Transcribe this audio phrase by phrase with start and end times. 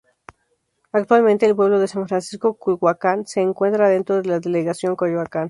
[0.93, 5.39] Actualmente, El pueblo de San Francisco Culhuacán, se encuentra dentro de la delegación Coyoacán.